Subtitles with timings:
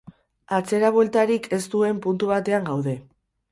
[0.59, 2.99] Atzerabueltarik ez duen puntu batean gaude.